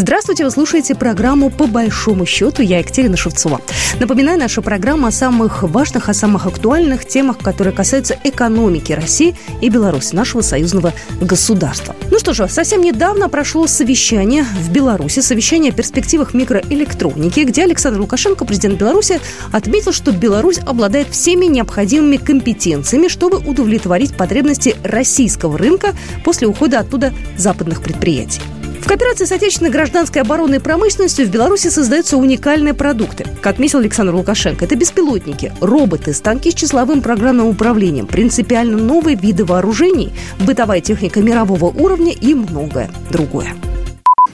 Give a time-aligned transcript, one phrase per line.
[0.00, 2.62] Здравствуйте, вы слушаете программу «По большому счету».
[2.62, 3.60] Я Екатерина Шевцова.
[3.98, 9.68] Напоминаю, наша программа о самых важных, о самых актуальных темах, которые касаются экономики России и
[9.68, 11.96] Беларуси, нашего союзного государства.
[12.12, 17.98] Ну что же, совсем недавно прошло совещание в Беларуси, совещание о перспективах микроэлектроники, где Александр
[17.98, 19.20] Лукашенко, президент Беларуси,
[19.50, 25.92] отметил, что Беларусь обладает всеми необходимыми компетенциями, чтобы удовлетворить потребности российского рынка
[26.24, 28.42] после ухода оттуда западных предприятий.
[28.88, 33.26] Кооперации с отечественной гражданской оборонной промышленностью в Беларуси создаются уникальные продукты.
[33.42, 39.44] Как отметил Александр Лукашенко, это беспилотники, роботы, станки с числовым программным управлением, принципиально новые виды
[39.44, 43.54] вооружений, бытовая техника мирового уровня и многое другое.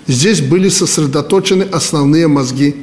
[0.06, 2.76] Здесь были сосредоточены основные мозги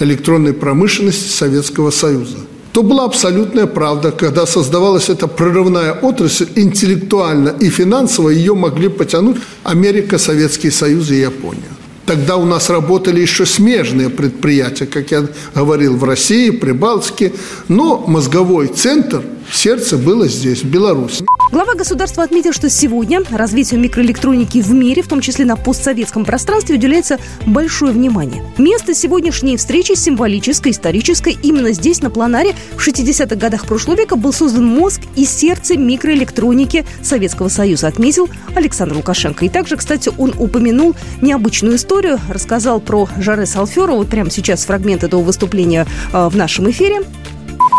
[0.00, 2.38] электронной промышленности Советского Союза–
[2.76, 4.12] то была абсолютная правда.
[4.12, 11.20] Когда создавалась эта прорывная отрасль, интеллектуально и финансово ее могли потянуть Америка, Советский Союз и
[11.20, 11.70] Япония.
[12.04, 17.32] Тогда у нас работали еще смежные предприятия, как я говорил, в России, Прибалтике,
[17.68, 21.24] но мозговой центр, сердце было здесь, в Беларуси.
[21.52, 26.74] Глава государства отметил, что сегодня развитию микроэлектроники в мире, в том числе на постсоветском пространстве,
[26.74, 28.42] уделяется большое внимание.
[28.58, 31.36] Место сегодняшней встречи символическое, историческое.
[31.42, 36.84] Именно здесь, на планаре, в 60-х годах прошлого века был создан мозг и сердце микроэлектроники
[37.00, 39.44] Советского Союза, отметил Александр Лукашенко.
[39.44, 43.98] И также, кстати, он упомянул необычную историю, рассказал про Жаре Салферова.
[43.98, 47.02] Вот прямо сейчас фрагмент этого выступления э, в нашем эфире.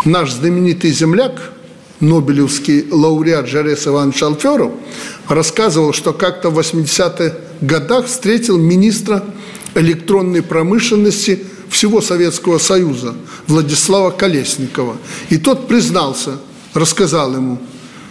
[0.05, 1.56] Наш знаменитый земляк
[1.99, 4.71] Нобелевский лауреат Жарес Иванович Алферов
[5.27, 9.23] рассказывал, что как-то в 80-х годах встретил министра
[9.75, 13.15] электронной промышленности всего Советского Союза
[13.47, 14.97] Владислава Колесникова.
[15.29, 16.37] И тот признался,
[16.73, 17.59] рассказал ему,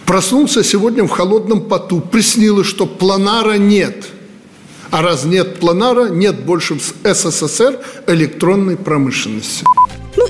[0.05, 4.07] проснулся сегодня в холодном поту, приснилось, что планара нет.
[4.89, 9.65] А раз нет планара, нет больше в СССР электронной промышленности.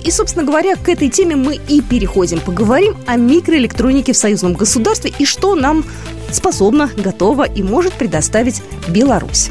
[0.07, 2.39] И, собственно говоря, к этой теме мы и переходим.
[2.39, 5.83] Поговорим о микроэлектронике в союзном государстве и что нам
[6.31, 9.49] способна, готова и может предоставить Беларусь.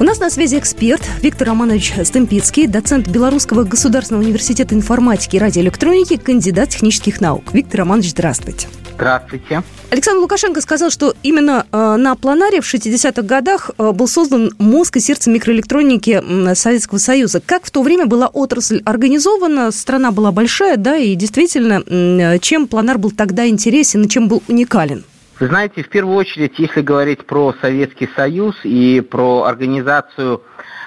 [0.00, 6.16] У нас на связи эксперт Виктор Романович Стемпицкий, доцент Белорусского государственного университета информатики и радиоэлектроники,
[6.16, 7.44] кандидат технических наук.
[7.52, 8.66] Виктор Романович, здравствуйте.
[8.96, 9.62] Здравствуйте.
[9.90, 14.96] Александр Лукашенко сказал, что именно э, на планаре в 60-х годах э, был создан мозг
[14.96, 17.40] и сердце микроэлектроники Советского Союза.
[17.40, 22.66] Как в то время была отрасль организована, страна была большая, да, и действительно, э, чем
[22.66, 25.04] планар был тогда интересен и чем был уникален?
[25.40, 30.42] Вы знаете, в первую очередь, если говорить про Советский Союз и про организацию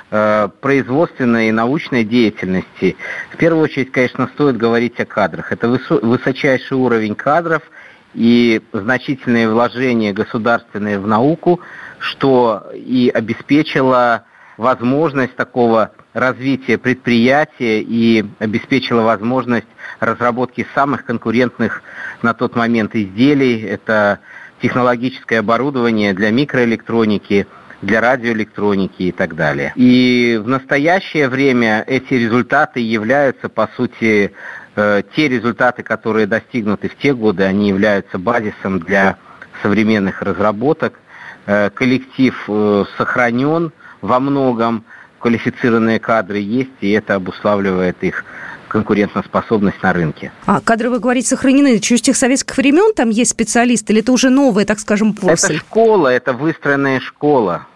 [0.10, 2.96] э, производственной и научной деятельности,
[3.32, 5.52] в первую очередь, конечно, стоит говорить о кадрах.
[5.52, 7.62] Это высо- высочайший уровень кадров–
[8.18, 11.62] и значительные вложения государственные в науку,
[12.00, 14.26] что и обеспечило
[14.58, 19.68] возможность такого развития предприятия и обеспечило возможность
[20.00, 21.84] разработки самых конкурентных
[22.24, 23.62] на тот момент изделий.
[23.62, 24.20] Это
[24.62, 27.48] технологическое оборудование для микроэлектроники,
[27.82, 29.72] для радиоэлектроники и так далее.
[29.76, 34.34] И в настоящее время эти результаты являются, по сути,
[34.80, 39.18] Э, те результаты, которые достигнуты в те годы, они являются базисом для
[39.64, 41.00] современных разработок.
[41.48, 44.84] Э, коллектив э, сохранен во многом,
[45.18, 48.24] квалифицированные кадры есть, и это обуславливает их
[48.68, 50.32] конкурентоспособность на рынке.
[50.46, 52.94] А кадры, вы говорите, сохранены еще с тех советских времен?
[52.94, 55.56] Там есть специалисты или это уже новая, так скажем, после?
[55.56, 57.68] Это школа, это выстроенная школа.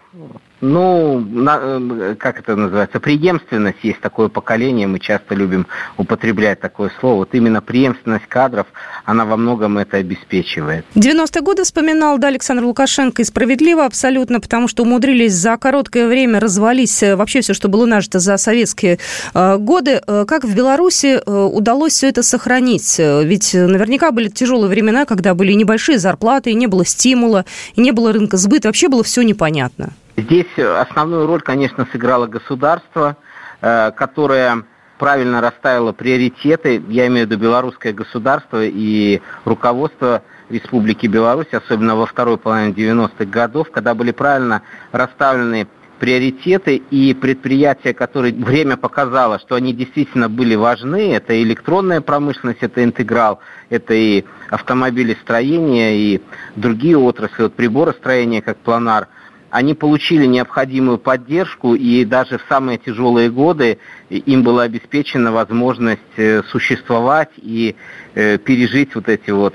[0.62, 6.92] Ну, на, э, как это называется, преемственность есть такое поколение, мы часто любим употреблять такое
[7.00, 7.16] слово.
[7.16, 8.68] Вот именно преемственность кадров,
[9.04, 10.84] она во многом это обеспечивает.
[10.94, 16.38] 90-е годы вспоминал, да, Александр Лукашенко, и справедливо абсолютно, потому что умудрились за короткое время
[16.38, 19.00] развалить э, вообще все, что было нажито за советские
[19.34, 20.00] э, годы.
[20.06, 23.00] Как в Беларуси удалось все это сохранить?
[23.00, 27.90] Ведь наверняка были тяжелые времена, когда были небольшие зарплаты, и не было стимула, и не
[27.90, 29.92] было рынка сбыта, вообще было все непонятно.
[30.16, 33.16] Здесь основную роль, конечно, сыграло государство,
[33.62, 34.64] э, которое
[34.98, 42.06] правильно расставило приоритеты, я имею в виду белорусское государство и руководство Республики Беларусь, особенно во
[42.06, 44.62] второй половине 90-х годов, когда были правильно
[44.92, 45.66] расставлены
[45.98, 51.14] приоритеты и предприятия, которые время показало, что они действительно были важны.
[51.14, 56.22] Это электронная промышленность, это интеграл, это и автомобилестроение, и
[56.54, 59.08] другие отрасли, вот приборостроение, как планар–
[59.52, 63.78] они получили необходимую поддержку, и даже в самые тяжелые годы
[64.08, 67.76] им была обеспечена возможность э, существовать и
[68.14, 69.54] э, пережить вот эти вот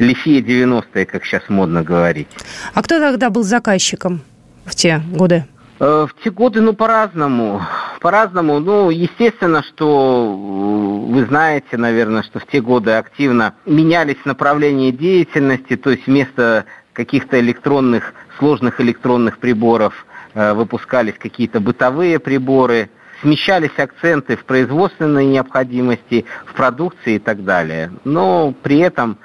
[0.00, 2.26] лихие 90-е, как сейчас модно говорить.
[2.74, 4.22] А кто тогда был заказчиком
[4.64, 5.44] в те годы?
[5.78, 7.62] Э, в те годы, ну, по-разному.
[8.00, 8.58] По-разному.
[8.58, 15.90] Ну, естественно, что вы знаете, наверное, что в те годы активно менялись направления деятельности, то
[15.90, 16.64] есть вместо
[16.98, 22.90] каких-то электронных, сложных электронных приборов э, выпускались какие-то бытовые приборы,
[23.22, 27.90] смещались акценты в производственной необходимости, в продукции и так далее.
[28.04, 29.16] Но при этом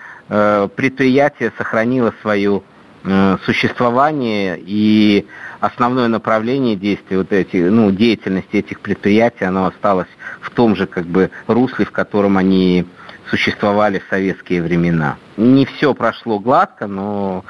[0.76, 2.64] предприятие сохранило свою
[3.06, 5.28] Э, существование и
[5.60, 10.08] основное направление действия вот эти, ну, деятельности этих предприятий, оно осталось
[10.40, 12.86] в том же как бы русле, в котором они
[13.30, 15.18] существовали в советские времена.
[15.38, 17.44] Не все прошло гладко, но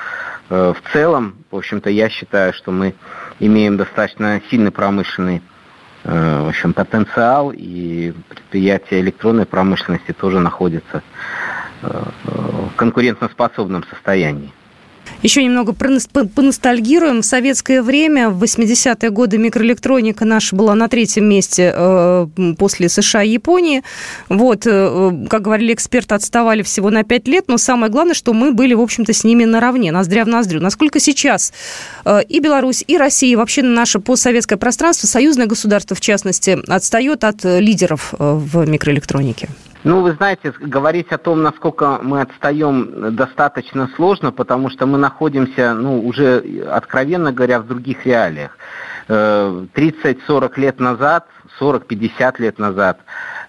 [0.49, 2.95] э, в целом, в общем-то, я считаю, что мы
[3.39, 5.41] имеем достаточно сильный промышленный
[6.03, 11.03] э, в общем, потенциал, и предприятия электронной промышленности тоже находятся
[11.81, 14.53] э, в конкурентоспособном состоянии.
[15.23, 17.21] Еще немного поностальгируем.
[17.21, 22.27] В советское время, в 80-е годы, микроэлектроника наша была на третьем месте э,
[22.57, 23.83] после США и Японии.
[24.27, 28.51] Вот, э, как говорили эксперты, отставали всего на 5 лет, но самое главное, что мы
[28.51, 30.59] были, в общем-то, с ними наравне, ноздря в ноздрю.
[30.59, 31.53] Насколько сейчас
[32.03, 37.23] э, и Беларусь, и Россия, и вообще наше постсоветское пространство, союзное государство, в частности, отстает
[37.23, 39.47] от лидеров в микроэлектронике?
[39.83, 45.73] Ну, вы знаете, говорить о том, насколько мы отстаем, достаточно сложно, потому что мы находимся,
[45.73, 46.39] ну, уже,
[46.71, 48.57] откровенно говоря, в других реалиях.
[49.09, 49.67] 30-40
[50.55, 51.27] э, лет назад,
[51.59, 53.01] 40-50 лет назад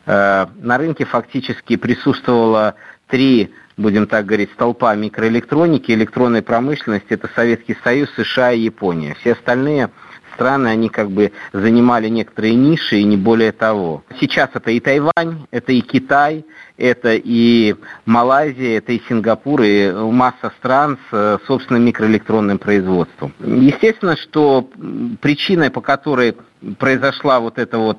[0.06, 2.74] э, на рынке фактически присутствовало
[3.06, 9.14] три будем так говорить, столпа микроэлектроники, электронной промышленности, это Советский Союз, США и Япония.
[9.20, 9.90] Все остальные
[10.34, 14.04] страны, они как бы занимали некоторые ниши и не более того.
[14.20, 16.44] Сейчас это и Тайвань, это и Китай,
[16.76, 23.32] это и Малайзия, это и Сингапур, и масса стран с э, собственным микроэлектронным производством.
[23.40, 24.68] Естественно, что
[25.20, 26.36] причиной, по которой
[26.78, 27.98] произошла вот эта вот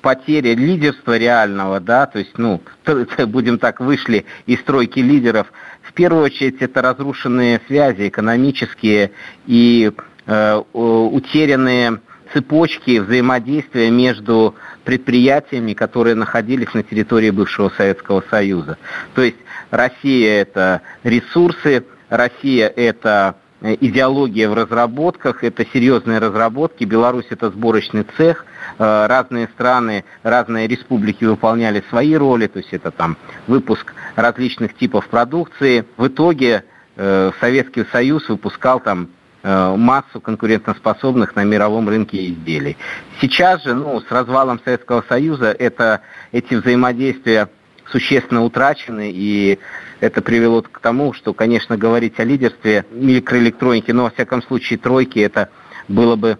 [0.00, 2.60] потеря лидерства реального, да, то есть, ну,
[3.26, 5.52] будем так, вышли из стройки лидеров,
[5.82, 9.12] в первую очередь это разрушенные связи экономические
[9.46, 9.92] и
[10.26, 12.00] утерянные
[12.34, 14.54] цепочки взаимодействия между
[14.84, 18.76] предприятиями, которые находились на территории бывшего Советского Союза.
[19.14, 19.36] То есть
[19.70, 28.04] Россия это ресурсы, Россия это э, идеология в разработках, это серьезные разработки, Беларусь это сборочный
[28.16, 28.44] цех,
[28.78, 33.16] э, разные страны, разные республики выполняли свои роли, то есть это там
[33.46, 35.84] выпуск различных типов продукции.
[35.96, 36.64] В итоге
[37.40, 42.78] Советский Союз выпускал там Э, массу конкурентоспособных на мировом рынке изделий.
[43.20, 46.00] Сейчас же, ну, с развалом Советского Союза это,
[46.32, 47.50] эти взаимодействия
[47.90, 49.58] существенно утрачены, и
[50.00, 55.18] это привело к тому, что, конечно, говорить о лидерстве микроэлектроники, но, во всяком случае, тройки,
[55.18, 55.50] это
[55.88, 56.38] было бы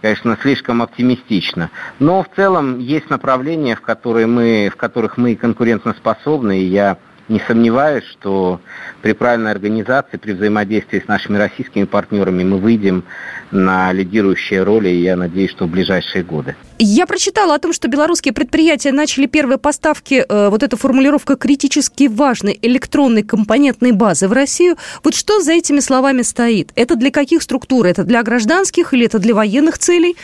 [0.00, 1.70] конечно, слишком оптимистично.
[1.98, 6.98] Но в целом есть направления, в, которые мы, в которых мы конкурентоспособны, и я
[7.28, 8.60] не сомневаюсь, что
[9.02, 13.04] при правильной организации, при взаимодействии с нашими российскими партнерами мы выйдем
[13.50, 16.54] на лидирующие роли, и я надеюсь, что в ближайшие годы.
[16.78, 22.08] Я прочитала о том, что белорусские предприятия начали первые поставки, э, вот эта формулировка критически
[22.08, 24.76] важной электронной компонентной базы в Россию.
[25.04, 26.72] Вот что за этими словами стоит?
[26.74, 27.86] Это для каких структур?
[27.86, 30.16] Это для гражданских или это для военных целей?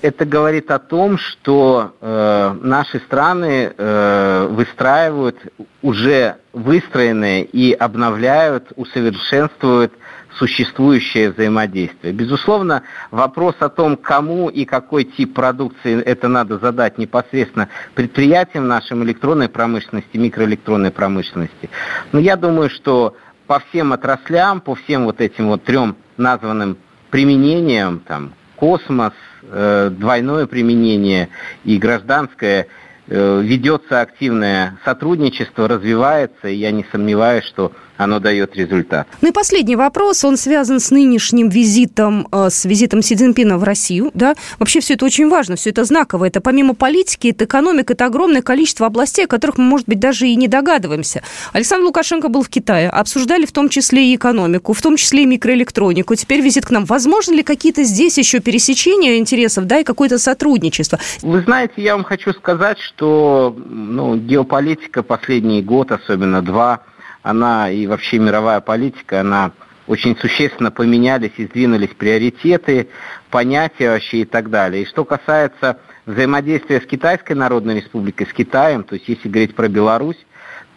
[0.00, 5.36] Это говорит о том, что э, наши страны э, выстраивают
[5.82, 9.92] уже выстроенные и обновляют, усовершенствуют
[10.36, 12.12] существующее взаимодействие.
[12.12, 19.02] Безусловно, вопрос о том, кому и какой тип продукции это надо задать непосредственно предприятиям нашим
[19.04, 21.70] электронной промышленности, микроэлектронной промышленности.
[22.12, 23.16] Но я думаю, что
[23.46, 26.76] по всем отраслям, по всем вот этим вот трем названным
[27.10, 31.30] применениям, там, космос, э, двойное применение
[31.64, 32.66] и гражданское,
[33.06, 39.08] э, ведется активное сотрудничество, развивается, и я не сомневаюсь, что оно дает результат.
[39.20, 43.64] Ну и последний вопрос, он связан с нынешним визитом, э, с визитом Си Цзиньпина в
[43.64, 44.34] Россию, да?
[44.58, 46.24] Вообще все это очень важно, все это знаково.
[46.24, 50.28] Это помимо политики, это экономика, это огромное количество областей, о которых мы, может быть, даже
[50.28, 51.22] и не догадываемся.
[51.52, 55.26] Александр Лукашенко был в Китае, обсуждали в том числе и экономику, в том числе и
[55.26, 56.14] микроэлектронику.
[56.14, 56.84] Теперь визит к нам.
[56.84, 61.00] Возможно ли какие-то здесь еще пересечения интересов, да, и какое-то сотрудничество?
[61.22, 66.82] Вы знаете, я вам хочу сказать, что ну, геополитика последний год, особенно два,
[67.28, 69.52] она и вообще мировая политика, она
[69.86, 72.88] очень существенно поменялись и сдвинулись приоритеты,
[73.30, 74.82] понятия вообще и так далее.
[74.82, 79.68] И что касается взаимодействия с Китайской Народной Республикой, с Китаем, то есть если говорить про
[79.68, 80.26] Беларусь,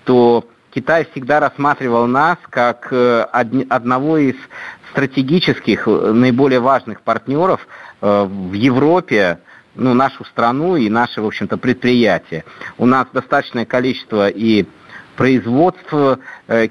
[0.03, 3.21] то Китай всегда рассматривал нас как э,
[3.69, 4.35] одного из
[4.91, 7.65] стратегических, наиболее важных партнеров
[8.01, 9.39] э, в Европе,
[9.75, 12.43] ну, нашу страну и наши, в общем-то, предприятия.
[12.77, 14.65] У нас достаточное количество и
[15.15, 15.93] производств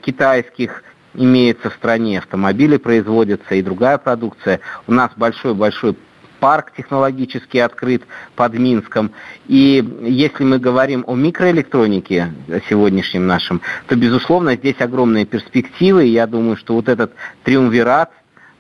[0.03, 0.83] китайских
[1.15, 4.61] имеется в стране, автомобили производятся и другая продукция.
[4.87, 5.97] У нас большой-большой
[6.41, 8.03] парк технологически открыт
[8.35, 9.13] под Минском.
[9.47, 12.33] И если мы говорим о микроэлектронике
[12.69, 16.05] сегодняшнем нашем, то, безусловно, здесь огромные перспективы.
[16.05, 17.13] Я думаю, что вот этот
[17.45, 18.11] триумвират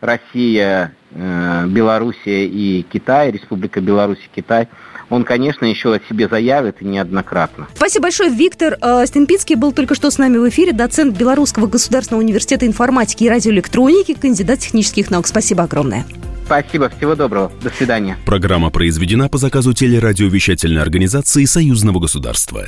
[0.00, 4.68] Россия, э, Белоруссия и Китай, Республика Беларусь и Китай–
[5.10, 7.68] он, конечно, еще о себе заявит и неоднократно.
[7.74, 8.30] Спасибо большое.
[8.30, 13.24] Виктор э, Стемпицкий был только что с нами в эфире, доцент Белорусского государственного университета информатики
[13.24, 15.26] и радиоэлектроники, кандидат технических наук.
[15.26, 16.06] Спасибо огромное.
[16.46, 17.52] Спасибо, всего доброго.
[17.62, 18.16] До свидания.
[18.24, 22.66] Программа произведена по заказу телерадиовещательной организации Союзного государства.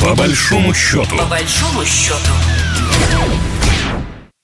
[0.00, 1.16] По большому счету.
[1.16, 2.32] По большому счету.